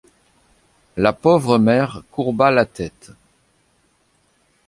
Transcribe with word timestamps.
La 0.97 1.13
pauvre 1.13 1.59
mère 1.59 2.01
courba 2.09 2.49
la 2.49 2.65
tête. 2.65 3.11